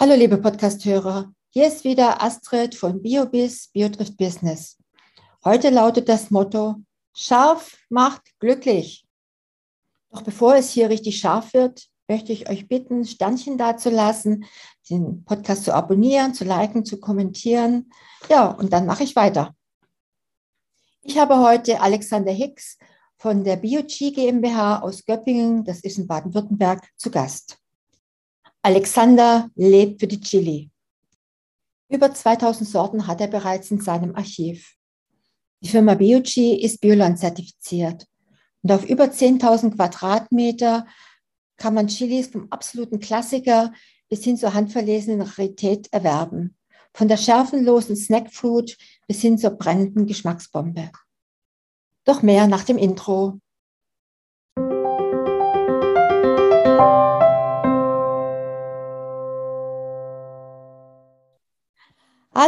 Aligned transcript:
Hallo 0.00 0.14
liebe 0.14 0.38
Podcasthörer, 0.38 1.32
hier 1.50 1.66
ist 1.66 1.82
wieder 1.82 2.22
Astrid 2.22 2.76
von 2.76 3.02
BioBiz 3.02 3.70
Biotrift 3.72 4.16
Business. 4.16 4.78
Heute 5.44 5.70
lautet 5.70 6.08
das 6.08 6.30
Motto, 6.30 6.76
scharf 7.16 7.76
macht 7.88 8.22
glücklich. 8.38 9.08
Doch 10.12 10.22
bevor 10.22 10.54
es 10.54 10.70
hier 10.70 10.88
richtig 10.88 11.18
scharf 11.18 11.52
wird, 11.52 11.88
möchte 12.06 12.32
ich 12.32 12.48
euch 12.48 12.68
bitten, 12.68 13.04
Sternchen 13.04 13.58
dazulassen, 13.58 14.44
den 14.88 15.24
Podcast 15.24 15.64
zu 15.64 15.74
abonnieren, 15.74 16.32
zu 16.32 16.44
liken, 16.44 16.84
zu 16.84 17.00
kommentieren. 17.00 17.90
Ja, 18.28 18.52
und 18.52 18.72
dann 18.72 18.86
mache 18.86 19.02
ich 19.02 19.16
weiter. 19.16 19.52
Ich 21.02 21.18
habe 21.18 21.40
heute 21.40 21.80
Alexander 21.80 22.30
Hicks 22.30 22.78
von 23.16 23.42
der 23.42 23.56
BioG 23.56 24.14
GmbH 24.14 24.78
aus 24.78 25.04
Göppingen, 25.04 25.64
das 25.64 25.80
ist 25.80 25.98
in 25.98 26.06
Baden-Württemberg, 26.06 26.88
zu 26.96 27.10
Gast. 27.10 27.58
Alexander 28.68 29.50
lebt 29.54 29.98
für 29.98 30.06
die 30.06 30.20
Chili. 30.20 30.70
Über 31.88 32.12
2000 32.12 32.68
Sorten 32.68 33.06
hat 33.06 33.18
er 33.18 33.28
bereits 33.28 33.70
in 33.70 33.80
seinem 33.80 34.14
Archiv. 34.14 34.74
Die 35.62 35.70
Firma 35.70 35.94
BioG 35.94 36.36
ist 36.36 36.82
Bioland 36.82 37.18
zertifiziert 37.18 38.06
und 38.60 38.70
auf 38.70 38.84
über 38.84 39.04
10.000 39.04 39.74
Quadratmeter 39.74 40.86
kann 41.56 41.72
man 41.72 41.86
Chilis 41.86 42.26
vom 42.26 42.52
absoluten 42.52 43.00
Klassiker 43.00 43.72
bis 44.10 44.22
hin 44.22 44.36
zur 44.36 44.52
handverlesenen 44.52 45.22
Rarität 45.22 45.90
erwerben. 45.90 46.54
Von 46.92 47.08
der 47.08 47.16
schärfenlosen 47.16 47.96
Snackfruit 47.96 48.76
bis 49.06 49.22
hin 49.22 49.38
zur 49.38 49.52
brennenden 49.52 50.04
Geschmacksbombe. 50.06 50.90
Doch 52.04 52.20
mehr 52.20 52.46
nach 52.46 52.64
dem 52.64 52.76
Intro. 52.76 53.40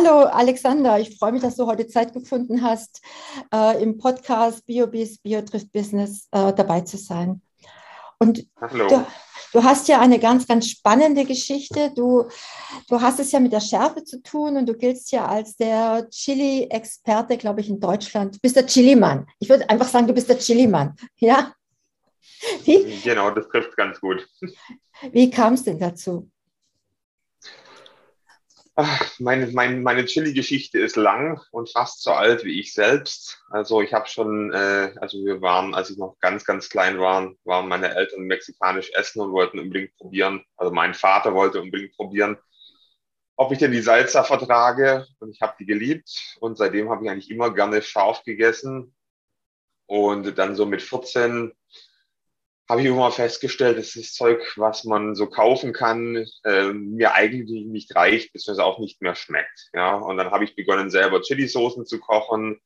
Hallo 0.02 0.22
Alexander, 0.22 0.98
ich 0.98 1.18
freue 1.18 1.32
mich, 1.32 1.42
dass 1.42 1.56
du 1.56 1.66
heute 1.66 1.86
Zeit 1.86 2.14
gefunden 2.14 2.62
hast, 2.62 3.02
äh, 3.52 3.82
im 3.82 3.98
Podcast 3.98 4.64
BioBiz 4.64 5.18
Biotrift 5.18 5.70
Business 5.72 6.26
äh, 6.32 6.54
dabei 6.54 6.80
zu 6.80 6.96
sein. 6.96 7.42
Und 8.18 8.46
Hallo. 8.58 8.88
Du, 8.88 9.06
du, 9.52 9.62
hast 9.62 9.88
ja 9.88 10.00
eine 10.00 10.18
ganz, 10.18 10.46
ganz 10.46 10.68
spannende 10.68 11.26
Geschichte. 11.26 11.92
Du, 11.94 12.24
du 12.88 13.00
hast 13.00 13.20
es 13.20 13.30
ja 13.32 13.40
mit 13.40 13.52
der 13.52 13.60
Schärfe 13.60 14.02
zu 14.02 14.22
tun 14.22 14.56
und 14.56 14.66
du 14.66 14.74
giltst 14.74 15.12
ja 15.12 15.26
als 15.26 15.56
der 15.56 16.08
Chili-Experte, 16.08 17.36
glaube 17.36 17.60
ich, 17.60 17.68
in 17.68 17.78
Deutschland. 17.78 18.36
Du 18.36 18.38
bist 18.40 18.56
der 18.56 18.66
Chili-Mann. 18.66 19.26
Ich 19.38 19.50
würde 19.50 19.68
einfach 19.68 19.88
sagen, 19.88 20.06
du 20.06 20.14
bist 20.14 20.30
der 20.30 20.38
Chili-Mann. 20.38 20.96
Ja? 21.16 21.52
Wie? 22.64 23.00
Genau, 23.04 23.30
das 23.32 23.46
trifft 23.48 23.76
ganz 23.76 24.00
gut. 24.00 24.26
Wie 25.12 25.28
kam 25.28 25.54
es 25.54 25.64
denn 25.64 25.78
dazu? 25.78 26.30
Meine, 29.18 29.46
meine, 29.48 29.76
meine 29.80 30.04
Chili-Geschichte 30.04 30.78
ist 30.78 30.96
lang 30.96 31.40
und 31.50 31.70
fast 31.70 32.02
so 32.02 32.12
alt 32.12 32.44
wie 32.44 32.60
ich 32.60 32.74
selbst. 32.74 33.42
Also 33.50 33.80
ich 33.80 33.92
habe 33.92 34.08
schon, 34.08 34.52
äh, 34.52 34.92
also 35.00 35.18
wir 35.24 35.40
waren, 35.40 35.74
als 35.74 35.90
ich 35.90 35.96
noch 35.96 36.18
ganz, 36.20 36.44
ganz 36.44 36.68
klein 36.68 36.98
war, 36.98 37.32
waren 37.44 37.68
meine 37.68 37.94
Eltern 37.94 38.22
mexikanisch 38.22 38.90
essen 38.94 39.20
und 39.20 39.32
wollten 39.32 39.58
unbedingt 39.58 39.96
probieren. 39.96 40.44
Also 40.56 40.72
mein 40.72 40.94
Vater 40.94 41.34
wollte 41.34 41.60
unbedingt 41.60 41.96
probieren, 41.96 42.36
ob 43.36 43.52
ich 43.52 43.58
denn 43.58 43.72
die 43.72 43.82
Salsa 43.82 44.24
vertrage. 44.24 45.06
Und 45.18 45.30
ich 45.30 45.40
habe 45.40 45.56
die 45.58 45.66
geliebt. 45.66 46.36
Und 46.40 46.58
seitdem 46.58 46.90
habe 46.90 47.04
ich 47.04 47.10
eigentlich 47.10 47.30
immer 47.30 47.52
gerne 47.54 47.82
scharf 47.82 48.22
gegessen. 48.24 48.94
Und 49.86 50.38
dann 50.38 50.54
so 50.54 50.66
mit 50.66 50.82
14 50.82 51.52
habe 52.70 52.82
ich 52.82 52.86
immer 52.86 53.10
festgestellt, 53.10 53.78
dass 53.78 53.94
das 53.94 54.12
Zeug, 54.12 54.40
was 54.56 54.84
man 54.84 55.16
so 55.16 55.26
kaufen 55.26 55.72
kann, 55.72 56.24
äh, 56.44 56.72
mir 56.72 57.14
eigentlich 57.14 57.66
nicht 57.66 57.96
reicht, 57.96 58.32
beziehungsweise 58.32 58.64
auch 58.64 58.78
nicht 58.78 59.02
mehr 59.02 59.16
schmeckt. 59.16 59.70
Ja, 59.74 59.96
und 59.96 60.16
dann 60.16 60.30
habe 60.30 60.44
ich 60.44 60.54
begonnen, 60.54 60.88
selber 60.88 61.20
Chili-Soßen 61.20 61.84
zu 61.84 61.98
kochen, 61.98 62.60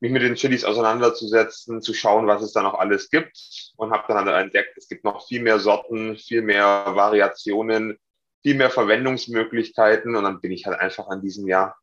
mich 0.00 0.10
mit 0.10 0.22
den 0.22 0.36
Chilis 0.36 0.64
auseinanderzusetzen, 0.64 1.82
zu 1.82 1.92
schauen, 1.92 2.26
was 2.26 2.40
es 2.40 2.52
da 2.52 2.62
noch 2.62 2.72
alles 2.72 3.10
gibt. 3.10 3.38
Und 3.76 3.90
habe 3.90 4.10
dann 4.10 4.26
entdeckt, 4.26 4.72
es 4.78 4.88
gibt 4.88 5.04
noch 5.04 5.28
viel 5.28 5.42
mehr 5.42 5.58
Sorten, 5.58 6.16
viel 6.16 6.40
mehr 6.40 6.84
Variationen, 6.86 7.98
viel 8.40 8.54
mehr 8.54 8.70
Verwendungsmöglichkeiten. 8.70 10.16
Und 10.16 10.24
dann 10.24 10.40
bin 10.40 10.50
ich 10.50 10.64
halt 10.64 10.80
einfach 10.80 11.08
an 11.08 11.20
diesem 11.20 11.46
Jahr 11.46 11.76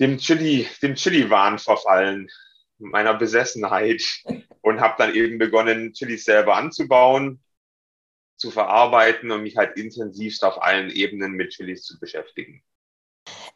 dem 0.00 0.18
Chili, 0.18 0.66
dem 0.82 0.96
Chili-Wahn 0.96 1.60
verfallen, 1.60 2.28
meiner 2.78 3.14
Besessenheit 3.14 4.02
und 4.62 4.80
habe 4.80 4.94
dann 4.98 5.14
eben 5.14 5.38
begonnen, 5.38 5.92
Chilis 5.92 6.24
selber 6.24 6.56
anzubauen, 6.56 7.42
zu 8.36 8.50
verarbeiten 8.50 9.30
und 9.30 9.42
mich 9.42 9.56
halt 9.56 9.76
intensivst 9.76 10.44
auf 10.44 10.62
allen 10.62 10.90
Ebenen 10.90 11.32
mit 11.32 11.50
Chilis 11.50 11.84
zu 11.84 11.98
beschäftigen. 11.98 12.62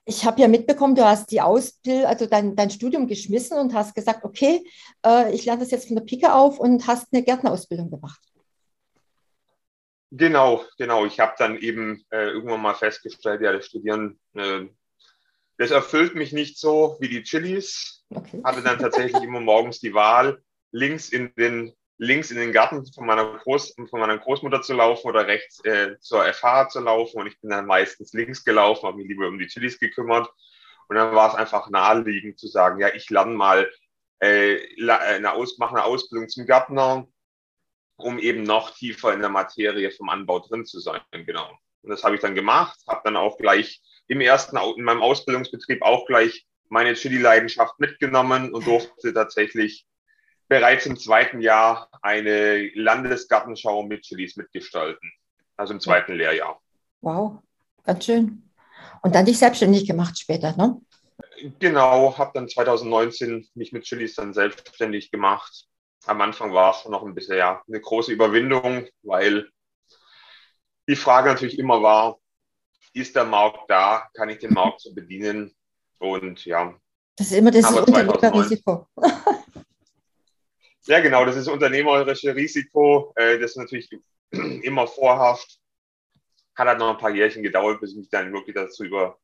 Ich 0.05 0.25
habe 0.25 0.41
ja 0.41 0.49
mitbekommen, 0.49 0.97
du 0.97 1.05
hast 1.05 1.31
die 1.31 1.41
Ausbildung, 1.41 2.07
also 2.07 2.27
dein, 2.27 2.57
dein 2.57 2.71
Studium 2.71 3.07
geschmissen 3.07 3.59
und 3.59 3.73
hast 3.73 3.95
gesagt, 3.95 4.25
okay, 4.25 4.65
äh, 5.07 5.33
ich 5.33 5.45
lerne 5.45 5.61
das 5.61 5.71
jetzt 5.71 5.87
von 5.87 5.97
der 5.97 6.05
Pike 6.05 6.35
auf 6.35 6.59
und 6.59 6.87
hast 6.87 7.07
eine 7.13 7.23
Gärtnerausbildung 7.23 7.91
gemacht. 7.91 8.21
Genau, 10.11 10.65
genau. 10.77 11.07
Ich 11.07 11.21
habe 11.21 11.35
dann 11.39 11.57
eben 11.57 12.05
äh, 12.11 12.27
irgendwann 12.27 12.61
mal 12.61 12.75
festgestellt, 12.75 13.41
ja, 13.41 13.53
das 13.53 13.67
Studieren 13.67 14.19
äh, 14.35 14.67
das 15.63 15.71
erfüllt 15.71 16.17
mich 16.17 16.33
nicht 16.33 16.59
so 16.59 16.97
wie 17.01 17.09
die 17.09 17.23
Chilis. 17.23 18.02
Okay. 18.15 18.43
Hatte 18.45 18.63
dann 18.63 18.79
tatsächlich 18.79 19.23
immer 19.23 19.41
morgens 19.41 19.81
die 19.81 19.95
Wahl, 19.95 20.43
links 20.71 21.11
in 21.11 21.35
den, 21.35 21.73
links 21.99 22.31
in 22.31 22.39
den 22.39 22.53
Garten 22.53 22.85
von 22.93 23.07
meiner, 23.07 23.39
Groß, 23.39 23.75
von 23.89 24.01
meiner 24.01 24.19
Großmutter 24.19 24.63
zu 24.63 24.75
laufen 24.75 25.09
oder 25.09 25.27
rechts 25.27 25.65
äh, 25.65 25.99
zur 26.01 26.25
FH 26.25 26.69
zu 26.69 26.81
laufen. 26.81 27.21
Und 27.21 27.27
ich 27.27 27.41
bin 27.41 27.51
dann 27.51 27.67
meistens 27.67 28.13
links 28.13 28.45
gelaufen, 28.45 28.87
habe 28.87 28.99
mich 28.99 29.09
lieber 29.09 29.29
um 29.29 29.39
die 29.39 29.47
Chilis 29.47 29.79
gekümmert. 29.79 30.31
Und 30.89 30.97
dann 30.97 31.15
war 31.15 31.31
es 31.31 31.35
einfach 31.35 31.71
naheliegend 31.71 32.39
zu 32.39 32.49
sagen, 32.49 32.81
ja, 32.81 32.89
ich 32.93 33.09
lerne 33.09 33.35
mal 33.35 33.71
äh, 34.19 34.59
eine, 34.81 35.33
Aus, 35.33 35.59
mache 35.59 35.77
eine 35.77 35.85
Ausbildung 35.85 36.29
zum 36.29 36.47
Gärtner, 36.47 37.07
um 37.97 38.19
eben 38.19 38.43
noch 38.43 38.75
tiefer 38.75 39.13
in 39.13 39.21
der 39.21 39.31
Materie 39.31 39.91
vom 39.91 40.09
Anbau 40.09 40.41
drin 40.41 40.67
zu 40.67 40.81
sein. 40.81 41.01
Genau. 41.11 41.51
Und 41.83 41.91
das 41.91 42.05
habe 42.05 42.15
ich 42.15 42.21
dann 42.21 42.35
gemacht, 42.35 42.79
habe 42.87 43.01
dann 43.05 43.17
auch 43.17 43.39
gleich 43.39 43.83
im 44.07 44.21
ersten, 44.21 44.57
in 44.77 44.85
meinem 44.85 45.03
Ausbildungsbetrieb 45.03 45.83
auch 45.83 46.07
gleich 46.07 46.47
meine 46.73 46.95
Chili-Leidenschaft 46.95 47.79
mitgenommen 47.79 48.53
und 48.55 48.67
durfte 48.67 49.13
tatsächlich 49.13 49.87
bereits 50.49 50.87
im 50.87 50.97
zweiten 50.97 51.43
Jahr 51.43 51.91
eine 52.01 52.71
Landesgartenschau 52.75 53.83
mit 53.83 54.03
Chilis 54.03 54.37
mitgestalten. 54.37 55.13
Also 55.59 55.75
im 55.75 55.81
zweiten 55.81 56.15
Lehrjahr. 56.15 56.63
Wow, 57.03 57.43
ganz 57.85 58.07
schön. 58.07 58.51
Und 59.03 59.15
dann 59.15 59.27
dich 59.27 59.39
selbstständig 59.39 59.87
gemacht 59.87 60.19
später, 60.19 60.57
ne? 60.57 60.81
Genau, 61.59 62.17
habe 62.17 62.31
dann 62.33 62.49
2019 62.49 63.47
mich 63.55 63.73
mit 63.73 63.85
Chilis 63.85 64.15
dann 64.15 64.33
selbstständig 64.33 65.11
gemacht. 65.11 65.67
Am 66.07 66.23
Anfang 66.23 66.55
war 66.55 66.75
es 66.75 66.89
noch 66.89 67.05
ein 67.05 67.15
bisschen 67.15 67.37
ja, 67.37 67.63
eine 67.69 67.81
große 67.83 68.13
Überwindung, 68.13 68.89
weil 69.03 69.47
die 70.89 70.97
Frage 70.97 71.29
natürlich 71.29 71.59
immer 71.59 71.83
war, 71.83 72.19
ist 72.95 73.15
der 73.15 73.25
Markt 73.25 73.69
da, 73.69 74.09
kann 74.15 74.31
ich 74.31 74.39
den 74.39 74.55
Markt 74.55 74.81
so 74.81 74.95
bedienen 74.95 75.55
und 76.03 76.45
ja. 76.45 76.75
Das 77.17 77.29
ist 77.29 77.37
immer 77.37 77.51
das 77.51 77.71
Unternehmerrisiko. 77.71 78.89
ja, 80.87 81.01
genau, 81.01 81.25
das 81.25 81.37
ist 81.37 81.49
unternehmerische 81.49 82.35
Risiko, 82.35 83.13
äh, 83.17 83.39
das 83.39 83.57
natürlich 83.57 83.89
immer 84.31 84.87
vorherrscht. 84.87 85.59
Hat 86.55 86.69
halt 86.69 86.79
noch 86.79 86.91
ein 86.91 86.99
paar 86.99 87.15
Jährchen 87.15 87.43
gedauert, 87.43 87.81
bis 87.81 87.93
ich 87.93 87.99
mich 87.99 88.11
dann 88.11 88.33
wirklich 88.33 88.55
dazu 88.55 88.85
über, 88.85 89.19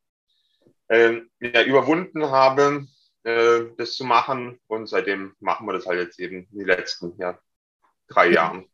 äh, 0.89 1.21
ja, 1.41 1.63
überwunden 1.65 2.31
habe, 2.31 2.87
äh, 3.25 3.61
das 3.77 3.95
zu 3.95 4.05
machen. 4.05 4.59
Und 4.67 4.89
seitdem 4.89 5.35
machen 5.41 5.67
wir 5.67 5.75
das 5.75 5.87
halt 5.87 6.01
jetzt 6.01 6.21
eben 6.21 6.49
in 6.53 6.59
den 6.59 6.67
letzten 6.67 7.15
ja, 7.19 7.39
drei 8.09 8.31
Jahren. 8.31 8.67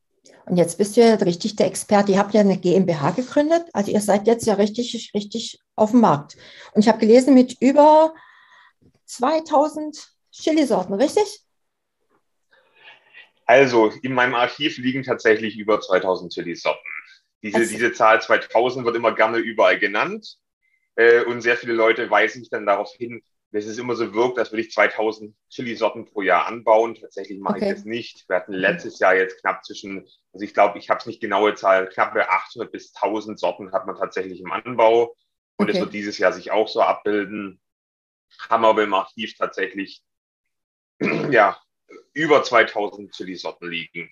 Und 0.47 0.57
jetzt 0.57 0.79
bist 0.79 0.97
du 0.97 1.01
ja 1.01 1.15
richtig 1.17 1.57
der 1.57 1.67
Experte. 1.67 2.13
Ihr 2.13 2.19
habt 2.19 2.35
ja 2.35 2.41
eine 2.41 2.59
GmbH 2.59 3.11
gegründet. 3.11 3.65
Also 3.73 3.91
ihr 3.91 4.01
seid 4.01 4.27
jetzt 4.27 4.47
ja 4.47 4.55
richtig, 4.55 5.13
richtig 5.15 5.61
auf 5.77 5.91
dem 5.91 6.01
Markt. 6.01 6.37
Und 6.73 6.83
ich 6.83 6.89
habe 6.89 6.99
gelesen 6.99 7.35
mit 7.35 7.57
über 7.61 8.15
2000 9.07 10.11
Chilisorten, 10.31 10.95
richtig? 10.95 11.41
Also 13.47 13.93
in 14.03 14.15
meinem 14.15 14.35
Archiv 14.35 14.79
liegen 14.79 15.03
tatsächlich 15.03 15.59
über 15.59 15.81
2000 15.81 16.33
Chilisorten. 16.33 16.83
Diese, 17.43 17.59
also, 17.59 17.71
diese 17.71 17.93
Zahl 17.93 18.23
2000 18.23 18.87
wird 18.87 18.97
immer 18.97 19.15
gerne 19.15 19.39
überall 19.39 19.79
genannt. 19.79 20.39
Äh, 20.97 21.25
und 21.25 21.43
sehr 21.43 21.57
viele 21.57 21.75
Leute 21.75 22.11
weisen 22.11 22.41
mich 22.41 22.51
dann 22.51 22.67
darauf 22.67 22.91
hin, 22.95 23.23
dass 23.53 23.67
es 23.67 23.79
immer 23.79 23.95
so 23.95 24.15
wirkt, 24.15 24.39
als 24.39 24.51
würde 24.51 24.63
ich 24.63 24.73
2000 24.73 25.35
Chili-Sorten 25.51 26.07
pro 26.07 26.23
Jahr 26.23 26.47
anbauen. 26.47 26.95
Tatsächlich 26.95 27.39
mache 27.39 27.57
okay. 27.57 27.69
ich 27.69 27.75
das 27.75 27.85
nicht. 27.85 28.29
Wir 28.29 28.37
hatten 28.37 28.53
letztes 28.53 28.99
Jahr 28.99 29.15
jetzt 29.15 29.41
knapp 29.41 29.65
zwischen, 29.65 30.09
also 30.33 30.45
ich 30.45 30.55
glaube, 30.55 30.79
ich 30.79 30.91
habe 30.91 31.01
es 31.01 31.07
nicht 31.07 31.21
genaue 31.21 31.55
Zahl, 31.55 31.89
knapp 31.89 32.17
800 32.17 32.73
bis 32.73 32.95
1000 32.95 33.39
Sorten 33.39 33.73
hat 33.73 33.87
man 33.87 33.97
tatsächlich 33.97 34.41
im 34.41 34.51
Anbau. 34.51 35.15
Und 35.65 35.71
es 35.71 35.77
okay. 35.77 35.85
wird 35.87 35.95
dieses 35.95 36.19
Jahr 36.19 36.33
sich 36.33 36.51
auch 36.51 36.69
so 36.69 36.83
abbilden. 36.83 37.59
Haben 38.51 38.65
aber 38.67 38.83
im 38.83 38.93
Archiv 38.93 39.35
tatsächlich, 39.35 40.03
ja, 41.31 41.57
über 42.13 42.43
2000 42.43 43.13
Chili-Sorten 43.13 43.69
liegen. 43.69 44.11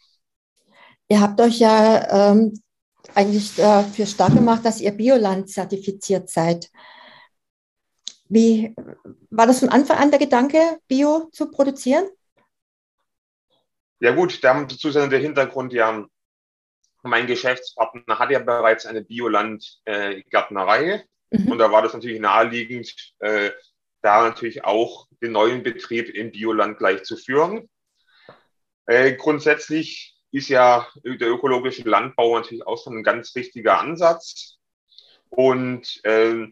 Ihr 1.09 1.21
habt 1.21 1.39
euch 1.41 1.59
ja 1.59 2.31
ähm, 2.31 2.59
eigentlich 3.15 3.59
äh, 3.59 3.83
für 3.85 4.07
stark 4.07 4.33
gemacht, 4.35 4.65
dass 4.65 4.81
ihr 4.81 4.93
Bioland 4.93 5.51
zertifiziert 5.51 6.31
seid. 6.31 6.71
Wie 8.31 8.75
war 9.29 9.47
das 9.47 9.61
von 9.61 9.69
Anfang 9.69 9.99
an 9.99 10.11
der 10.11 10.21
Gedanke, 10.21 10.79
Bio 10.89 11.29
zu 11.33 11.51
produzieren? 11.51 12.09
Ja 14.01 14.13
gut, 14.15 14.43
dazu 14.43 14.89
ist 14.89 14.95
der 14.95 15.19
Hintergrund 15.19 15.75
ja, 15.75 16.07
mein 17.03 17.27
Geschäftspartner 17.27 18.19
hat 18.19 18.31
ja 18.31 18.39
bereits 18.39 18.87
eine 18.87 19.03
Bioland-Gärtnerei 19.03 20.85
äh, 20.85 21.03
mhm. 21.33 21.53
und 21.53 21.59
da 21.59 21.73
war 21.73 21.83
das 21.83 21.95
natürlich 21.95 22.21
naheliegend, 22.21 22.95
äh, 23.21 23.51
da 24.03 24.23
natürlich 24.23 24.65
auch 24.65 25.07
den 25.23 25.33
neuen 25.33 25.63
Betrieb 25.63 26.09
im 26.09 26.33
Bioland 26.33 26.79
gleich 26.79 27.05
zu 27.05 27.17
führen. 27.17 27.69
Äh, 28.87 29.15
grundsätzlich 29.15 30.17
ist 30.33 30.49
ja 30.49 30.89
der 31.05 31.29
ökologische 31.29 31.89
Landbau 31.89 32.37
natürlich 32.37 32.67
auch 32.67 32.83
schon 32.83 32.99
ein 32.99 33.03
ganz 33.03 33.35
wichtiger 33.35 33.79
Ansatz. 33.79 34.59
Und 35.29 36.01
äh, 36.05 36.47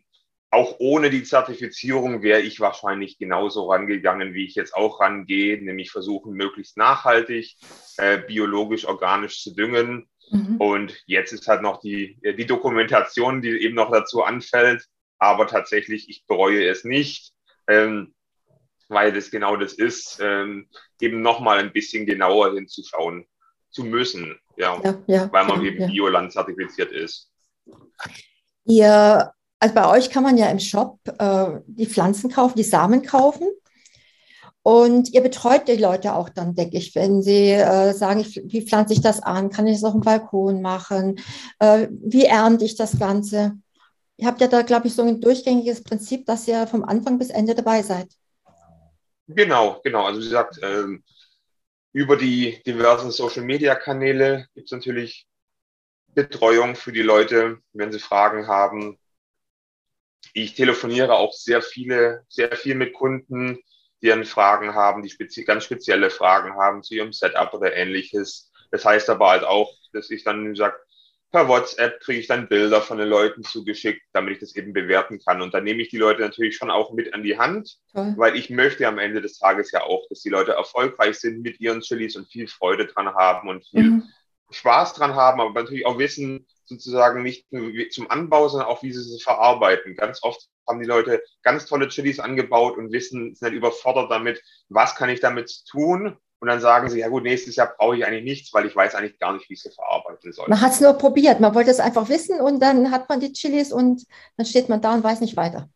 auch 0.51 0.77
ohne 0.81 1.11
die 1.11 1.23
Zertifizierung 1.23 2.23
wäre 2.23 2.41
ich 2.41 2.59
wahrscheinlich 2.59 3.19
genauso 3.19 3.71
rangegangen, 3.71 4.35
wie 4.35 4.45
ich 4.45 4.57
jetzt 4.57 4.75
auch 4.75 5.01
rangehe, 5.01 5.63
nämlich 5.63 5.93
versuchen, 5.93 6.33
möglichst 6.33 6.77
nachhaltig, 6.77 7.57
äh, 7.99 8.19
biologisch, 8.19 8.85
organisch 8.85 9.43
zu 9.43 9.55
düngen. 9.55 10.10
Mhm. 10.31 10.57
Und 10.57 11.03
jetzt 11.07 11.33
ist 11.33 11.47
halt 11.49 11.63
noch 11.63 11.81
die, 11.81 12.19
äh, 12.23 12.35
die 12.35 12.47
Dokumentation, 12.47 13.43
die 13.43 13.51
eben 13.51 13.75
noch 13.75 13.91
dazu 13.91 14.23
anfällt. 14.23 14.87
Aber 15.19 15.47
tatsächlich, 15.47 16.09
ich 16.09 16.25
bereue 16.27 16.67
es 16.69 16.85
nicht. 16.85 17.33
Ähm, 17.69 18.15
weil 18.91 19.13
das 19.13 19.31
genau 19.31 19.57
das 19.57 19.73
ist, 19.75 20.19
ähm, 20.21 20.69
eben 21.01 21.23
nochmal 21.23 21.59
ein 21.59 21.73
bisschen 21.73 22.07
genauer 22.07 22.53
hinzuschauen 22.53 23.25
zu 23.71 23.85
müssen, 23.85 24.39
ja, 24.57 24.81
ja, 24.83 24.99
ja 25.07 25.33
weil 25.33 25.47
man 25.47 25.63
ja, 25.63 25.71
eben 25.71 25.87
Bioland 25.87 26.33
zertifiziert 26.33 26.91
ist. 26.91 27.31
Ihr, 28.65 29.33
also 29.61 29.75
bei 29.75 29.89
euch 29.89 30.11
kann 30.11 30.25
man 30.25 30.37
ja 30.37 30.51
im 30.51 30.59
Shop 30.59 30.99
äh, 31.19 31.61
die 31.67 31.87
Pflanzen 31.87 32.31
kaufen, 32.31 32.57
die 32.57 32.65
Samen 32.65 33.03
kaufen. 33.03 33.49
Und 34.63 35.15
ihr 35.15 35.23
betreut 35.23 35.69
die 35.69 35.77
Leute 35.77 36.15
auch 36.15 36.29
dann, 36.29 36.55
denke 36.55 36.77
ich, 36.77 36.95
wenn 36.95 37.23
sie 37.23 37.51
äh, 37.51 37.95
sagen, 37.95 38.21
ich, 38.21 38.43
wie 38.45 38.67
pflanze 38.67 38.93
ich 38.93 39.01
das 39.01 39.23
an? 39.23 39.51
Kann 39.51 39.67
ich 39.67 39.77
das 39.77 39.85
auf 39.85 39.93
dem 39.93 40.03
Balkon 40.03 40.61
machen? 40.61 41.19
Äh, 41.59 41.89
wie 41.91 42.27
ernte 42.27 42.67
ich 42.67 42.77
das 42.77 42.99
Ganze? 42.99 43.57
Ihr 44.19 44.27
habt 44.27 44.41
ja 44.43 44.49
da, 44.49 44.61
glaube 44.61 44.87
ich, 44.87 44.95
so 44.95 45.03
ein 45.03 45.21
durchgängiges 45.21 45.83
Prinzip, 45.83 46.27
dass 46.27 46.47
ihr 46.47 46.67
vom 46.67 46.85
Anfang 46.85 47.19
bis 47.19 47.31
Ende 47.31 47.55
dabei 47.55 47.83
seid. 47.83 48.09
Genau, 49.27 49.81
genau. 49.83 50.05
Also 50.05 50.21
wie 50.21 50.25
gesagt, 50.25 50.59
ähm, 50.63 51.03
über 51.93 52.17
die 52.17 52.63
diversen 52.67 53.11
Social-Media-Kanäle 53.11 54.47
gibt 54.55 54.67
es 54.67 54.73
natürlich 54.73 55.27
Betreuung 56.15 56.77
für 56.77 56.93
die 56.93 57.03
Leute, 57.03 57.59
wenn 57.73 57.93
sie 57.93 57.99
Fragen 57.99 58.47
haben. 58.47 58.99
Ich 60.35 60.55
telefoniere 60.55 61.15
auch 61.15 61.33
sehr 61.33 61.63
viele, 61.63 62.25
sehr 62.29 62.55
viel 62.57 62.75
mit 62.75 62.93
Kunden, 62.93 63.59
die 64.03 64.09
dann 64.09 64.25
Fragen 64.25 64.75
haben, 64.75 65.03
die 65.03 65.11
spezi 65.11 65.45
ganz 65.45 65.65
spezielle 65.65 66.11
Fragen 66.11 66.55
haben 66.55 66.83
zu 66.83 66.95
ihrem 66.95 67.13
Setup 67.13 67.53
oder 67.53 67.75
ähnliches. 67.75 68.51
Das 68.71 68.85
heißt 68.85 69.11
aber 69.11 69.31
halt 69.31 69.45
auch, 69.45 69.73
dass 69.93 70.11
ich 70.11 70.25
dann 70.25 70.55
sage, 70.55 70.77
per 71.31 71.49
WhatsApp 71.49 72.01
kriege 72.01 72.21
ich 72.21 72.27
dann 72.27 72.49
Bilder 72.49 72.81
von 72.81 72.99
den 72.99 73.09
Leuten 73.09 73.45
zugeschickt, 73.45 74.03
damit 74.13 74.35
ich 74.35 74.41
das 74.41 74.57
eben 74.57 74.73
bewerten 74.73 75.21
kann. 75.25 75.43
Und 75.43 75.55
dann 75.55 75.65
nehme 75.65 75.83
ich 75.83 75.89
die 75.89 75.99
Leute 75.99 76.23
natürlich 76.23 76.57
schon 76.57 76.71
auch 76.71 76.93
mit 76.93 77.15
an 77.15 77.23
die 77.23 77.39
Hand, 77.39 77.77
Toll. 77.95 78.15
weil 78.17 78.37
ich 78.37 78.51
möchte 78.51 78.87
am 78.89 78.99
Ende 78.99 79.21
des 79.21 79.39
Tages 79.39 79.71
ja 79.71 79.83
auch, 79.83 80.07
dass 80.09 80.23
die 80.23 80.29
Leute 80.29 80.53
erfolgreich 80.53 81.19
sind 81.19 81.43
mit 81.43 81.61
ihren 81.61 81.81
Chilis 81.81 82.17
und 82.17 82.29
viel 82.29 82.49
Freude 82.49 82.87
dran 82.87 83.15
haben 83.15 83.49
und 83.49 83.65
viel 83.67 83.91
mhm. 83.91 84.03
Spaß 84.51 84.95
dran 84.95 85.15
haben, 85.15 85.41
aber 85.41 85.53
natürlich 85.53 85.87
auch 85.87 85.99
wissen, 85.99 86.47
sozusagen 86.65 87.23
nicht 87.23 87.53
nur 87.53 87.73
zum 87.91 88.11
Anbau, 88.11 88.49
sondern 88.49 88.69
auch, 88.69 88.83
wie 88.83 88.93
sie 88.93 89.03
sie 89.03 89.23
verarbeiten. 89.23 89.95
Ganz 89.95 90.23
oft 90.23 90.49
haben 90.71 90.81
die 90.81 90.89
Leute 90.89 91.23
ganz 91.43 91.67
tolle 91.67 91.89
Chilis 91.89 92.21
angebaut 92.21 92.79
und 92.79 92.93
wissen, 92.93 93.35
sind 93.35 93.47
halt 93.47 93.55
überfordert 93.55 94.11
damit, 94.11 94.43
was 94.69 94.95
kann 94.95 95.11
ich 95.11 95.21
damit 95.21 95.53
tun 95.69 96.17
und 96.41 96.49
dann 96.49 96.61
sagen 96.61 96.89
sie, 96.89 97.01
ja 97.01 97.09
gut, 97.09 97.23
nächstes 97.23 97.57
Jahr 97.57 97.75
brauche 97.77 97.97
ich 97.97 98.07
eigentlich 98.07 98.25
nichts, 98.25 98.55
weil 98.55 98.65
ich 98.65 98.75
weiß 98.75 98.95
eigentlich 98.95 99.19
gar 99.19 99.35
nicht, 99.35 99.49
wie 99.51 99.55
ich 99.55 99.63
sie 99.63 99.71
verarbeiten 99.71 100.33
soll. 100.33 100.49
Man 100.49 100.61
hat 100.61 100.73
es 100.73 100.81
nur 100.81 100.95
probiert, 100.95 101.39
man 101.39 101.55
wollte 101.55 101.71
es 101.71 101.81
einfach 101.81 102.09
wissen 102.09 102.41
und 102.41 102.61
dann 102.61 102.91
hat 102.91 103.11
man 103.11 103.21
die 103.21 103.33
Chilis 103.33 103.73
und 103.73 104.07
dann 104.39 104.47
steht 104.47 104.71
man 104.71 104.81
da 104.81 104.95
und 104.95 105.05
weiß 105.05 105.21
nicht 105.21 105.37
weiter. 105.37 105.69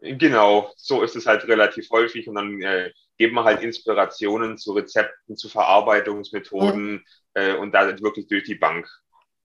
Genau, 0.00 0.72
so 0.76 1.02
ist 1.02 1.14
es 1.14 1.26
halt 1.26 1.46
relativ 1.46 1.88
häufig 1.90 2.26
und 2.26 2.34
dann 2.34 2.60
äh, 2.62 2.90
geben 3.16 3.34
wir 3.34 3.44
halt 3.44 3.62
Inspirationen 3.62 4.56
zu 4.58 4.72
Rezepten, 4.72 5.36
zu 5.36 5.48
Verarbeitungsmethoden 5.48 7.04
ja. 7.36 7.42
äh, 7.42 7.56
und 7.56 7.72
da 7.72 7.86
wirklich 8.00 8.26
durch 8.26 8.44
die 8.44 8.54
Bank. 8.56 8.88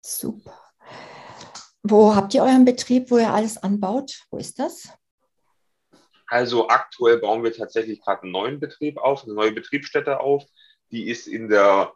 Super. 0.01 0.59
Wo 1.89 2.15
habt 2.15 2.33
ihr 2.35 2.43
euren 2.43 2.65
Betrieb, 2.65 3.09
wo 3.09 3.17
ihr 3.17 3.33
alles 3.33 3.57
anbaut? 3.57 4.23
Wo 4.29 4.37
ist 4.37 4.59
das? 4.59 4.89
Also 6.27 6.67
aktuell 6.67 7.17
bauen 7.17 7.43
wir 7.43 7.51
tatsächlich 7.51 8.01
gerade 8.01 8.23
einen 8.23 8.31
neuen 8.31 8.59
Betrieb 8.59 8.99
auf, 8.99 9.23
eine 9.23 9.33
neue 9.33 9.51
Betriebsstätte 9.51 10.19
auf. 10.19 10.43
Die 10.91 11.09
ist 11.09 11.27
in 11.27 11.49
der 11.49 11.93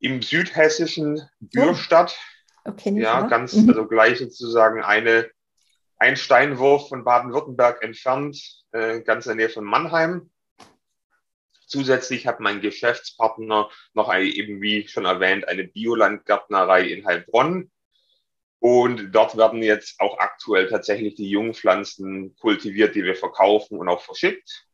im 0.00 0.20
südhessischen 0.20 1.22
Bürstadt. 1.38 2.18
Okay, 2.64 2.90
ja, 2.94 3.20
ja, 3.20 3.26
ganz, 3.28 3.54
mhm. 3.54 3.68
also 3.68 3.86
gleich 3.86 4.18
sozusagen 4.18 4.82
eine, 4.82 5.30
ein 5.98 6.16
Steinwurf 6.16 6.88
von 6.88 7.04
Baden-Württemberg 7.04 7.82
entfernt, 7.82 8.64
äh, 8.72 9.00
ganz 9.00 9.26
in 9.26 9.36
der 9.38 9.46
Nähe 9.46 9.54
von 9.54 9.64
Mannheim. 9.64 10.30
Zusätzlich 11.66 12.26
hat 12.26 12.40
mein 12.40 12.60
Geschäftspartner 12.60 13.70
noch 13.94 14.08
eine, 14.08 14.24
eben 14.24 14.60
wie 14.60 14.86
schon 14.88 15.04
erwähnt, 15.04 15.46
eine 15.48 15.64
Biolandgärtnerei 15.64 16.88
in 16.88 17.06
Heilbronn. 17.06 17.70
Und 18.66 19.12
dort 19.12 19.36
werden 19.36 19.62
jetzt 19.62 20.00
auch 20.00 20.18
aktuell 20.18 20.68
tatsächlich 20.68 21.14
die 21.14 21.30
Jungpflanzen 21.30 22.34
kultiviert, 22.34 22.96
die 22.96 23.04
wir 23.04 23.14
verkaufen 23.14 23.78
und 23.78 23.88
auch 23.88 24.00
verschickt, 24.00 24.66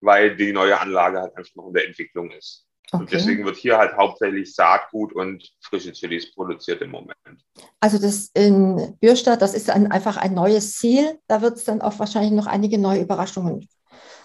weil 0.00 0.36
die 0.36 0.52
neue 0.52 0.80
Anlage 0.80 1.22
halt 1.22 1.36
einfach 1.36 1.52
noch 1.56 1.66
in 1.66 1.74
der 1.74 1.88
Entwicklung 1.88 2.30
ist. 2.30 2.68
Okay. 2.92 3.02
Und 3.02 3.12
deswegen 3.12 3.44
wird 3.44 3.56
hier 3.56 3.76
halt 3.76 3.96
hauptsächlich 3.96 4.54
Saatgut 4.54 5.12
und 5.14 5.52
frische 5.60 5.90
Chilis 5.90 6.32
produziert 6.32 6.80
im 6.80 6.92
Moment. 6.92 7.42
Also 7.80 7.98
das 7.98 8.30
in 8.34 8.96
Bürstadt, 9.00 9.42
das 9.42 9.54
ist 9.54 9.68
ein, 9.68 9.90
einfach 9.90 10.16
ein 10.16 10.34
neues 10.34 10.76
Ziel. 10.76 11.18
Da 11.26 11.42
wird 11.42 11.56
es 11.56 11.64
dann 11.64 11.80
auch 11.80 11.98
wahrscheinlich 11.98 12.30
noch 12.30 12.46
einige 12.46 12.78
neue 12.78 13.00
Überraschungen 13.00 13.68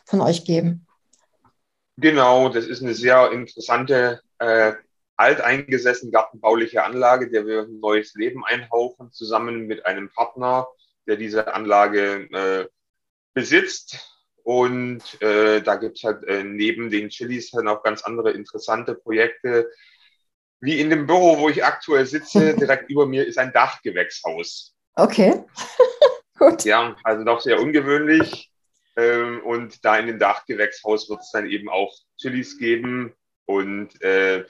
von 0.05 0.21
euch 0.21 0.45
geben. 0.45 0.85
Genau, 1.97 2.49
das 2.49 2.65
ist 2.65 2.83
eine 2.83 2.93
sehr 2.93 3.31
interessante 3.31 4.21
äh, 4.37 4.73
alteingesessene 5.23 6.11
gartenbauliche 6.11 6.83
Anlage, 6.83 7.29
der 7.29 7.47
wir 7.47 7.61
ein 7.61 7.79
neues 7.79 8.13
Leben 8.13 8.43
einhauchen, 8.45 9.11
zusammen 9.11 9.67
mit 9.67 9.85
einem 9.85 10.09
Partner, 10.09 10.67
der 11.07 11.15
diese 11.15 11.53
Anlage 11.53 12.27
äh, 12.31 12.67
besitzt. 13.33 14.09
Und 14.43 15.21
äh, 15.21 15.62
da 15.62 15.75
gibt 15.75 15.98
es 15.98 16.03
halt 16.03 16.25
äh, 16.25 16.43
neben 16.43 16.89
den 16.89 17.07
Chilis 17.07 17.51
dann 17.51 17.69
auch 17.69 17.81
ganz 17.81 18.03
andere 18.03 18.31
interessante 18.31 18.95
Projekte. 18.95 19.71
Wie 20.59 20.79
in 20.79 20.89
dem 20.89 21.07
Büro, 21.07 21.39
wo 21.39 21.50
ich 21.50 21.63
aktuell 21.63 22.05
sitze, 22.05 22.55
direkt 22.59 22.89
über 22.89 23.05
mir 23.05 23.25
ist 23.25 23.38
ein 23.38 23.53
Dachgewächshaus. 23.53 24.75
Okay, 24.95 25.43
gut. 26.38 26.65
Ja, 26.65 26.95
also 27.03 27.24
doch 27.24 27.39
sehr 27.39 27.59
ungewöhnlich. 27.62 28.51
Ähm, 28.95 29.41
und 29.43 29.83
da 29.86 29.98
in 29.98 30.07
dem 30.07 30.19
Dachgewächshaus 30.19 31.09
wird 31.09 31.21
es 31.21 31.31
dann 31.31 31.50
eben 31.50 31.69
auch 31.69 31.93
Chilis 32.17 32.57
geben. 32.57 33.13
Und 33.45 34.01
äh, 34.01 34.45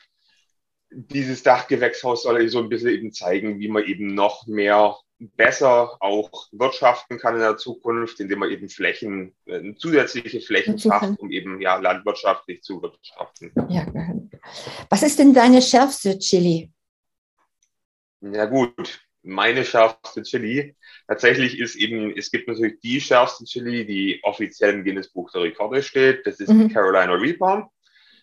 dieses 0.95 1.43
Dachgewächshaus 1.43 2.23
soll 2.23 2.47
so 2.49 2.59
ein 2.59 2.69
bisschen 2.69 2.89
eben 2.89 3.11
zeigen, 3.11 3.59
wie 3.59 3.67
man 3.67 3.83
eben 3.83 4.13
noch 4.13 4.47
mehr 4.47 4.97
besser 5.19 5.97
auch 6.01 6.47
wirtschaften 6.51 7.17
kann 7.17 7.35
in 7.35 7.41
der 7.41 7.57
Zukunft, 7.57 8.19
indem 8.19 8.39
man 8.39 8.51
eben 8.51 8.69
Flächen, 8.69 9.35
äh, 9.45 9.73
zusätzliche 9.75 10.41
Flächen 10.41 10.77
schafft, 10.77 11.19
um 11.19 11.31
eben 11.31 11.61
ja 11.61 11.77
landwirtschaftlich 11.77 12.61
zu 12.61 12.81
wirtschaften. 12.81 13.51
Ja, 13.69 13.85
was 14.89 15.03
ist 15.03 15.19
denn 15.19 15.33
deine 15.33 15.61
schärfste 15.61 16.19
Chili? 16.19 16.71
Ja 18.21 18.45
gut, 18.45 19.01
meine 19.21 19.63
schärfste 19.63 20.23
Chili. 20.23 20.75
Tatsächlich 21.07 21.59
ist 21.59 21.75
eben, 21.75 22.15
es 22.15 22.31
gibt 22.31 22.47
natürlich 22.47 22.79
die 22.81 23.01
schärfste 23.01 23.45
Chili, 23.45 23.85
die 23.85 24.19
offiziell 24.23 24.73
im 24.73 24.83
Guinness 24.83 25.11
Buch 25.11 25.31
der 25.31 25.43
Rekorde 25.43 25.83
steht. 25.83 26.25
Das 26.25 26.39
ist 26.39 26.49
mhm. 26.49 26.67
die 26.67 26.73
Carolina 26.73 27.13
Reaper. 27.13 27.69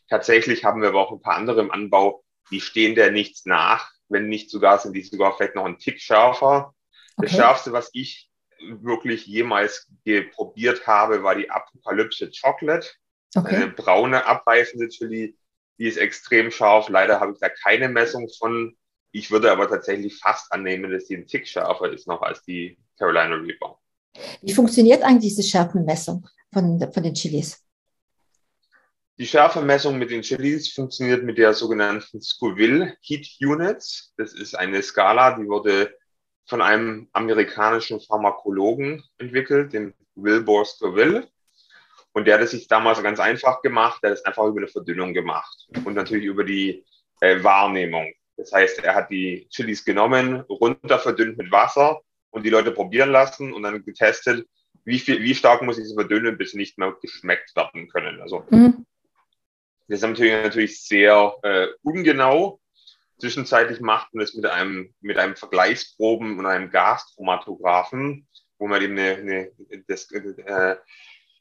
Tatsächlich 0.08 0.64
haben 0.64 0.82
wir 0.82 0.88
aber 0.88 1.00
auch 1.00 1.12
ein 1.12 1.22
paar 1.22 1.36
andere 1.36 1.60
im 1.60 1.70
Anbau, 1.70 2.24
die 2.50 2.60
stehen 2.60 2.94
der 2.94 3.10
nichts 3.10 3.46
nach. 3.46 3.90
Wenn 4.08 4.28
nicht 4.28 4.50
sogar, 4.50 4.78
sind 4.78 4.94
die 4.94 5.02
sogar 5.02 5.36
vielleicht 5.36 5.54
noch 5.54 5.64
ein 5.64 5.78
Tick 5.78 6.00
schärfer. 6.00 6.74
Okay. 7.16 7.26
Das 7.26 7.32
Schärfste, 7.32 7.72
was 7.72 7.90
ich 7.92 8.28
wirklich 8.60 9.26
jemals 9.26 9.88
probiert 10.34 10.86
habe, 10.86 11.22
war 11.22 11.34
die 11.34 11.50
Apokalypse 11.50 12.30
Chocolate. 12.30 12.88
Okay. 13.34 13.56
Eine 13.56 13.68
braune, 13.68 14.26
abweichende 14.26 14.88
Chili. 14.88 15.36
Die 15.78 15.86
ist 15.86 15.96
extrem 15.96 16.50
scharf. 16.50 16.88
Leider 16.88 17.20
habe 17.20 17.32
ich 17.32 17.38
da 17.38 17.48
keine 17.48 17.88
Messung 17.88 18.28
von. 18.38 18.76
Ich 19.12 19.30
würde 19.30 19.50
aber 19.50 19.68
tatsächlich 19.68 20.18
fast 20.18 20.52
annehmen, 20.52 20.90
dass 20.90 21.06
die 21.06 21.16
ein 21.16 21.26
Tick 21.26 21.48
schärfer 21.48 21.92
ist 21.92 22.06
noch 22.06 22.22
als 22.22 22.44
die 22.44 22.78
Carolina 22.98 23.36
Reaper. 23.36 23.78
Wie 24.42 24.52
funktioniert 24.52 25.02
eigentlich 25.02 25.34
diese 25.34 25.48
Schärfenmessung 25.48 26.28
von, 26.52 26.78
von 26.92 27.02
den 27.02 27.14
Chilis? 27.14 27.64
Die 29.20 29.26
Schärfemessung 29.26 29.98
mit 29.98 30.10
den 30.10 30.22
Chilis 30.22 30.72
funktioniert 30.72 31.24
mit 31.24 31.36
der 31.36 31.52
sogenannten 31.52 32.22
Scoville 32.22 32.96
Heat 33.02 33.28
Units. 33.42 34.14
Das 34.16 34.32
ist 34.32 34.54
eine 34.54 34.82
Skala, 34.82 35.36
die 35.36 35.46
wurde 35.46 35.94
von 36.46 36.62
einem 36.62 37.06
amerikanischen 37.12 38.00
Pharmakologen 38.00 39.04
entwickelt, 39.18 39.74
dem 39.74 39.92
Wilbur 40.14 40.64
Scoville. 40.64 41.28
Und 42.12 42.26
der 42.26 42.36
hat 42.36 42.44
es 42.44 42.52
sich 42.52 42.66
damals 42.66 43.02
ganz 43.02 43.20
einfach 43.20 43.60
gemacht, 43.60 44.02
der 44.02 44.12
hat 44.12 44.16
es 44.20 44.24
einfach 44.24 44.46
über 44.46 44.60
eine 44.60 44.68
Verdünnung 44.68 45.12
gemacht 45.12 45.68
und 45.84 45.92
natürlich 45.92 46.24
über 46.24 46.42
die 46.42 46.82
äh, 47.20 47.44
Wahrnehmung. 47.44 48.10
Das 48.38 48.50
heißt, 48.52 48.82
er 48.82 48.94
hat 48.94 49.10
die 49.10 49.46
Chilis 49.50 49.84
genommen, 49.84 50.40
runter 50.48 50.98
verdünnt 50.98 51.36
mit 51.36 51.52
Wasser 51.52 52.00
und 52.30 52.46
die 52.46 52.50
Leute 52.50 52.72
probieren 52.72 53.10
lassen 53.10 53.52
und 53.52 53.64
dann 53.64 53.84
getestet, 53.84 54.48
wie, 54.84 54.98
viel, 54.98 55.20
wie 55.20 55.34
stark 55.34 55.60
muss 55.60 55.76
ich 55.76 55.86
sie 55.86 55.94
verdünnen, 55.94 56.38
bis 56.38 56.52
sie 56.52 56.56
nicht 56.56 56.78
mehr 56.78 56.96
geschmeckt 57.02 57.54
werden 57.54 57.86
können. 57.90 58.18
Also 58.22 58.46
mhm. 58.48 58.86
Das 59.90 59.98
ist 59.98 60.08
natürlich, 60.08 60.32
natürlich 60.32 60.82
sehr 60.84 61.34
äh, 61.42 61.66
ungenau. 61.82 62.60
Zwischenzeitlich 63.18 63.80
macht 63.80 64.14
man 64.14 64.22
es 64.22 64.34
mit 64.34 64.46
einem, 64.46 64.94
mit 65.00 65.18
einem 65.18 65.34
Vergleichsproben 65.34 66.38
und 66.38 66.46
einem 66.46 66.70
Gaschromatographen, 66.70 68.28
wo 68.58 68.68
man 68.68 68.80
eben 68.82 68.96
eine, 68.96 69.16
eine 69.16 69.82
das, 69.88 70.08
äh, 70.12 70.76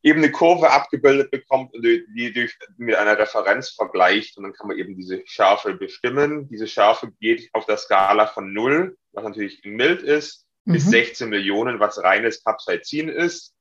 eben 0.02 0.24
eine 0.24 0.32
Kurve 0.32 0.72
abgebildet 0.72 1.30
bekommt 1.30 1.76
und 1.76 1.84
die 1.84 2.34
durch, 2.34 2.58
mit 2.78 2.96
einer 2.96 3.20
Referenz 3.20 3.70
vergleicht 3.70 4.36
und 4.36 4.44
dann 4.44 4.54
kann 4.54 4.68
man 4.68 4.78
eben 4.78 4.96
diese 4.96 5.22
Schärfe 5.26 5.76
bestimmen. 5.76 6.50
Diese 6.50 6.66
Schärfe 6.66 7.12
geht 7.20 7.50
auf 7.54 7.68
der 7.68 7.78
Skala 7.78 8.26
von 8.26 8.52
0, 8.52 8.98
was 9.12 9.24
natürlich 9.26 9.62
mild 9.64 10.02
ist, 10.02 10.48
mhm. 10.66 10.74
bis 10.74 10.86
16 10.86 11.30
Millionen, 11.30 11.80
was 11.80 12.02
reines 12.02 12.44
Capsaicin 12.44 13.10
ist. 13.10 13.54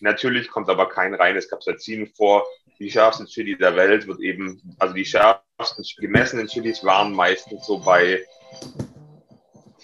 Natürlich 0.00 0.48
kommt 0.48 0.68
aber 0.68 0.88
kein 0.88 1.14
reines 1.14 1.48
Capsaicin 1.48 2.06
vor. 2.06 2.46
Die 2.78 2.90
schärfsten 2.90 3.26
Chili 3.26 3.56
der 3.56 3.76
Welt 3.76 4.06
wird 4.06 4.20
eben, 4.20 4.60
also 4.78 4.94
die 4.94 5.04
schärfsten 5.04 5.84
gemessenen 5.98 6.46
Chilis 6.46 6.84
waren 6.84 7.12
meistens 7.12 7.66
so 7.66 7.78
bei 7.78 8.22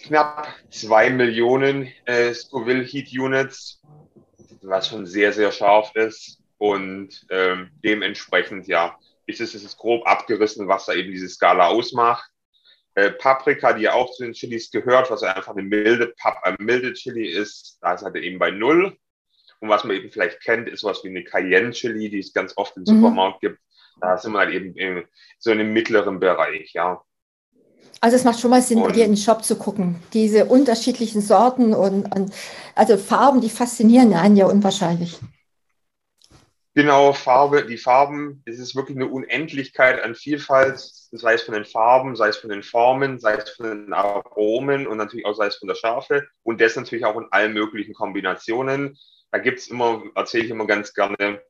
knapp 0.03 0.49
2 0.71 1.11
Millionen 1.11 1.91
äh, 2.05 2.35
Scoville 2.35 2.85
Heat 2.85 3.13
Units 3.13 3.83
was 4.63 4.89
schon 4.89 5.07
sehr, 5.07 5.33
sehr 5.33 5.53
scharf 5.53 5.95
ist. 5.95 6.39
Und 6.59 7.27
ähm, 7.31 7.71
dementsprechend, 7.85 8.69
ja, 8.69 8.97
ist 9.27 9.41
es, 9.41 9.55
ist 9.55 9.65
es 9.65 9.77
grob 9.77 10.07
abgerissen, 10.07 10.69
was 10.69 10.87
da 10.87 10.95
eben 10.95 11.11
diese 11.11 11.29
Skala 11.29 11.69
ausmacht. 11.69 12.31
Äh, 12.95 13.11
Paprika, 13.11 13.73
die 13.73 13.89
auch 13.89 14.13
zu 14.13 14.23
den 14.23 14.33
Chilis 14.33 14.71
gehört, 14.71 15.11
was 15.11 15.23
einfach 15.23 15.53
eine 15.53 15.63
milde, 15.63 16.15
Pap 16.17 16.37
äh, 16.45 16.55
milde 16.59 16.93
Chili 16.93 17.27
ist, 17.27 17.79
da 17.81 17.95
ist 17.95 18.03
halt 18.03 18.17
eben 18.17 18.39
bei 18.39 18.51
null. 18.51 18.97
Und 19.63 19.69
was 19.69 19.85
man 19.85 19.95
eben 19.95 20.11
vielleicht 20.11 20.41
kennt, 20.41 20.69
ist 20.69 20.83
was 20.83 21.05
wie 21.05 21.09
eine 21.09 21.23
Cayenne-Chili, 21.23 22.11
die 22.11 22.19
es 22.19 22.33
ganz 22.33 22.53
oft 22.57 22.77
im 22.77 22.83
mhm. 22.83 22.87
Supermarkt 22.87 23.43
mhm. 23.43 23.47
gibt. 23.47 23.61
Da 24.01 24.19
sind 24.19 24.33
wir 24.33 24.41
halt 24.41 24.53
eben 24.53 24.75
in, 24.75 25.05
so 25.39 25.53
in 25.53 25.61
einem 25.61 25.73
mittleren 25.73 26.19
Bereich, 26.19 26.73
ja. 26.73 27.01
Also 28.01 28.17
es 28.17 28.25
macht 28.25 28.41
schon 28.41 28.51
mal 28.51 28.61
Sinn, 28.61 28.79
und, 28.79 28.89
bei 28.89 28.93
dir 28.93 29.05
in 29.05 29.13
den 29.13 29.17
Shop 29.17 29.45
zu 29.45 29.57
gucken. 29.57 30.03
Diese 30.13 30.47
unterschiedlichen 30.47 31.21
Sorten 31.21 31.75
und, 31.75 32.13
und 32.13 32.35
also 32.75 32.97
Farben, 32.97 33.41
die 33.41 33.51
faszinieren 33.51 34.13
einen 34.15 34.37
ja 34.37 34.47
unwahrscheinlich. 34.47 35.21
Genau, 36.75 37.13
Farbe, 37.13 37.65
die 37.65 37.79
Farben, 37.79 38.43
es 38.45 38.59
ist 38.59 38.75
wirklich 38.75 38.97
eine 38.97 39.07
Unendlichkeit 39.07 40.03
an 40.03 40.17
Vielfalt, 40.17 40.81
sei 40.81 41.35
es 41.35 41.43
von 41.43 41.55
den 41.55 41.67
Farben, 41.67 42.17
sei 42.17 42.29
es 42.29 42.39
von 42.39 42.51
den 42.51 42.65
Formen, 42.65 43.21
sei 43.21 43.35
es 43.35 43.51
von 43.51 43.67
den 43.67 43.93
Aromen 43.93 44.89
und 44.89 44.97
natürlich 44.97 45.27
auch 45.27 45.35
sei 45.35 45.47
es 45.47 45.57
von 45.57 45.69
der 45.69 45.77
Schärfe 45.77 46.27
und 46.43 46.61
das 46.61 46.75
natürlich 46.75 47.05
auch 47.05 47.17
in 47.17 47.29
allen 47.31 47.53
möglichen 47.53 47.95
Kombinationen. 47.95 48.99
Da 49.33 49.39
gibt 49.39 49.59
es 49.59 49.69
immer, 49.69 50.03
erzähle 50.15 50.45
ich 50.45 50.51
immer 50.51 50.67
ganz 50.67 50.95
gerne, 50.95 51.43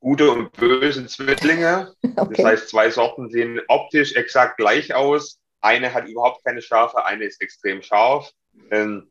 gute 0.00 0.30
und 0.30 0.52
böse 0.52 1.06
Zwillinge. 1.06 1.94
Okay. 2.16 2.42
Das 2.42 2.44
heißt, 2.44 2.68
zwei 2.70 2.90
Sorten 2.90 3.30
sehen 3.30 3.60
optisch 3.68 4.16
exakt 4.16 4.56
gleich 4.56 4.92
aus, 4.92 5.40
eine 5.60 5.94
hat 5.94 6.08
überhaupt 6.08 6.44
keine 6.44 6.62
Schärfe, 6.62 7.04
eine 7.04 7.24
ist 7.24 7.40
extrem 7.40 7.80
scharf. 7.80 8.32
Ähm, 8.72 9.10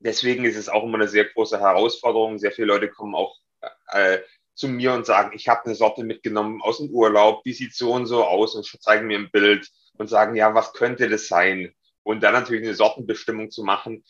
deswegen 0.00 0.44
ist 0.44 0.56
es 0.56 0.68
auch 0.68 0.82
immer 0.84 0.96
eine 0.96 1.08
sehr 1.08 1.24
große 1.24 1.60
Herausforderung. 1.60 2.38
Sehr 2.38 2.52
viele 2.52 2.68
Leute 2.68 2.88
kommen 2.88 3.14
auch 3.14 3.36
äh, 3.92 4.18
zu 4.54 4.68
mir 4.68 4.92
und 4.92 5.06
sagen, 5.06 5.32
ich 5.34 5.48
habe 5.48 5.64
eine 5.66 5.74
Sorte 5.74 6.02
mitgenommen 6.02 6.60
aus 6.62 6.78
dem 6.78 6.90
Urlaub, 6.90 7.44
die 7.44 7.52
sieht 7.52 7.74
so 7.74 7.92
und 7.92 8.06
so 8.06 8.24
aus 8.24 8.54
und 8.56 8.66
zeigen 8.82 9.06
mir 9.06 9.18
ein 9.18 9.30
Bild 9.30 9.68
und 9.98 10.08
sagen, 10.08 10.34
ja, 10.34 10.54
was 10.54 10.72
könnte 10.72 11.08
das 11.08 11.28
sein? 11.28 11.72
Und 12.02 12.22
dann 12.22 12.32
natürlich 12.32 12.64
eine 12.64 12.74
Sortenbestimmung 12.74 13.50
zu 13.50 13.62
machen, 13.62 14.04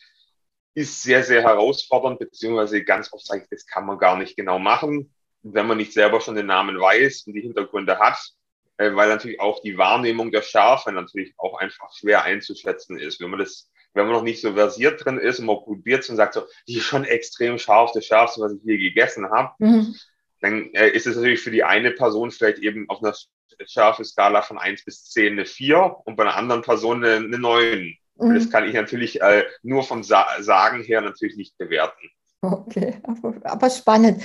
ist 0.73 1.01
sehr, 1.01 1.23
sehr 1.23 1.41
herausfordernd, 1.43 2.19
beziehungsweise 2.19 2.83
ganz 2.83 3.11
oft 3.11 3.25
sage 3.25 3.43
ich, 3.43 3.49
das 3.49 3.65
kann 3.65 3.85
man 3.85 3.97
gar 3.97 4.17
nicht 4.17 4.35
genau 4.35 4.59
machen. 4.59 5.13
Wenn 5.41 5.67
man 5.67 5.77
nicht 5.77 5.93
selber 5.93 6.21
schon 6.21 6.35
den 6.35 6.47
Namen 6.47 6.79
weiß 6.79 7.23
und 7.27 7.33
die 7.33 7.41
Hintergründe 7.41 7.99
hat, 7.99 8.19
äh, 8.77 8.95
weil 8.95 9.09
natürlich 9.09 9.39
auch 9.39 9.61
die 9.61 9.77
Wahrnehmung 9.77 10.31
der 10.31 10.41
Schärfe 10.41 10.91
natürlich 10.91 11.33
auch 11.37 11.59
einfach 11.59 11.93
schwer 11.93 12.23
einzuschätzen 12.23 12.97
ist. 12.97 13.19
Wenn 13.19 13.29
man 13.29 13.39
das, 13.39 13.69
wenn 13.93 14.05
man 14.05 14.15
noch 14.15 14.23
nicht 14.23 14.41
so 14.41 14.53
versiert 14.53 15.03
drin 15.03 15.17
ist 15.17 15.39
und 15.39 15.47
man 15.47 15.57
probiert 15.57 16.09
und 16.09 16.15
sagt 16.15 16.33
so, 16.33 16.43
die 16.67 16.77
ist 16.77 16.85
schon 16.85 17.03
extrem 17.03 17.57
scharf, 17.57 17.91
das 17.93 18.05
Schärfste, 18.05 18.41
was 18.41 18.53
ich 18.53 18.63
je 18.63 18.77
gegessen 18.77 19.29
habe, 19.29 19.53
mhm. 19.59 19.95
dann 20.41 20.73
äh, 20.73 20.89
ist 20.89 21.07
es 21.07 21.15
natürlich 21.15 21.41
für 21.41 21.51
die 21.51 21.63
eine 21.63 21.91
Person 21.91 22.31
vielleicht 22.31 22.59
eben 22.59 22.89
auf 22.89 23.03
einer 23.03 23.13
scharfe 23.67 24.05
Skala 24.05 24.41
von 24.41 24.57
1 24.57 24.85
bis 24.85 25.05
10 25.05 25.33
eine 25.33 25.45
4 25.45 25.97
und 26.05 26.15
bei 26.15 26.23
einer 26.23 26.35
anderen 26.35 26.61
Person 26.61 27.03
eine, 27.03 27.17
eine 27.17 27.37
9. 27.39 27.97
Mhm. 28.19 28.35
Das 28.35 28.49
kann 28.49 28.67
ich 28.67 28.73
natürlich 28.73 29.21
äh, 29.21 29.45
nur 29.63 29.83
vom 29.83 30.03
Sa 30.03 30.27
Sagen 30.41 30.83
her 30.83 31.01
natürlich 31.01 31.37
nicht 31.37 31.57
bewerten. 31.57 32.09
Okay, 32.41 32.99
aber, 33.03 33.35
aber 33.43 33.69
spannend. 33.69 34.23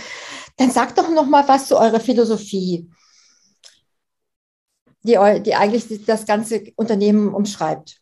Dann 0.57 0.71
sag 0.71 0.95
doch 0.95 1.11
noch 1.11 1.27
mal 1.27 1.47
was 1.49 1.67
zu 1.67 1.77
eurer 1.77 2.01
Philosophie 2.01 2.89
die, 5.05 5.43
die 5.43 5.55
eigentlich 5.55 6.05
das 6.07 6.27
ganze 6.27 6.73
Unternehmen 6.77 7.33
umschreibt. 7.33 8.01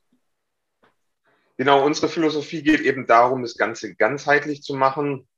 Genau, 1.58 1.84
unsere 1.84 2.08
Philosophie 2.08 2.62
geht 2.62 2.80
eben 2.80 3.06
darum, 3.06 3.42
das 3.42 3.56
Ganze 3.56 3.94
ganzheitlich 3.94 4.62
zu 4.62 4.74
machen 4.74 5.28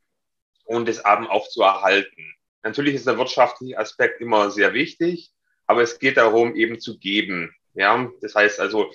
und 0.64 0.88
es 0.88 0.98
eben 0.98 1.26
auch 1.26 1.48
zu 1.48 1.62
erhalten. 1.62 2.34
Natürlich 2.62 2.94
ist 2.94 3.06
der 3.06 3.18
wirtschaftliche 3.18 3.78
Aspekt 3.78 4.20
immer 4.20 4.50
sehr 4.50 4.72
wichtig, 4.72 5.32
aber 5.66 5.82
es 5.82 5.98
geht 5.98 6.16
darum, 6.16 6.54
eben 6.54 6.78
zu 6.78 6.98
geben. 6.98 7.54
Ja, 7.74 8.10
das 8.20 8.34
heißt 8.34 8.60
also, 8.60 8.92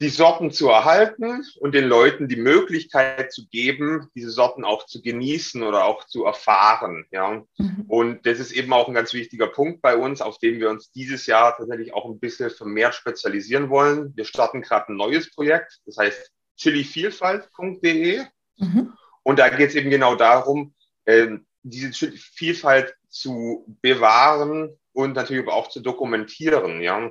die 0.00 0.08
Sorten 0.10 0.52
zu 0.52 0.68
erhalten 0.68 1.44
und 1.58 1.74
den 1.74 1.84
Leuten 1.84 2.28
die 2.28 2.36
Möglichkeit 2.36 3.32
zu 3.32 3.48
geben, 3.48 4.08
diese 4.14 4.30
Sorten 4.30 4.64
auch 4.64 4.86
zu 4.86 5.02
genießen 5.02 5.62
oder 5.64 5.84
auch 5.84 6.04
zu 6.04 6.24
erfahren. 6.24 7.06
Ja. 7.10 7.42
Mhm. 7.56 7.84
Und 7.88 8.26
das 8.26 8.38
ist 8.38 8.52
eben 8.52 8.72
auch 8.72 8.86
ein 8.86 8.94
ganz 8.94 9.12
wichtiger 9.12 9.48
Punkt 9.48 9.82
bei 9.82 9.96
uns, 9.96 10.20
auf 10.20 10.38
dem 10.38 10.60
wir 10.60 10.70
uns 10.70 10.92
dieses 10.92 11.26
Jahr 11.26 11.56
tatsächlich 11.56 11.94
auch 11.94 12.04
ein 12.04 12.20
bisschen 12.20 12.50
vermehrt 12.50 12.94
spezialisieren 12.94 13.70
wollen. 13.70 14.12
Wir 14.16 14.24
starten 14.24 14.62
gerade 14.62 14.92
ein 14.92 14.96
neues 14.96 15.34
Projekt, 15.34 15.80
das 15.84 15.96
heißt 15.96 16.32
chilivielfalt.de. 16.56 18.24
Mhm. 18.58 18.92
Und 19.24 19.38
da 19.38 19.48
geht 19.48 19.70
es 19.70 19.74
eben 19.74 19.90
genau 19.90 20.14
darum, 20.14 20.74
äh, 21.06 21.38
diese 21.62 22.12
Vielfalt 22.16 22.94
zu 23.08 23.64
bewahren 23.82 24.78
und 24.92 25.14
natürlich 25.14 25.42
aber 25.42 25.54
auch 25.54 25.68
zu 25.68 25.80
dokumentieren. 25.80 26.82
Ja. 26.82 27.10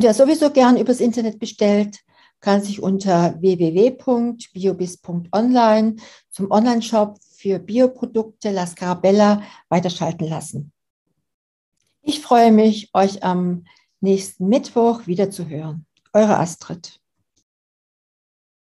Wer 0.00 0.14
sowieso 0.14 0.50
gern 0.50 0.76
übers 0.76 1.00
Internet 1.00 1.40
bestellt, 1.40 2.04
kann 2.38 2.62
sich 2.62 2.80
unter 2.80 3.34
www.biobis.online 3.40 5.96
zum 6.30 6.52
Onlineshop 6.52 7.18
für 7.36 7.58
Bioprodukte 7.58 8.52
La 8.52 8.64
Scarabella 8.64 9.42
weiterschalten 9.68 10.28
lassen. 10.28 10.70
Ich 12.02 12.20
freue 12.20 12.52
mich, 12.52 12.90
euch 12.94 13.24
am 13.24 13.64
nächsten 13.98 14.46
Mittwoch 14.46 15.08
wieder 15.08 15.32
zu 15.32 15.48
hören. 15.48 15.84
Eure 16.12 16.38
Astrid. 16.38 16.97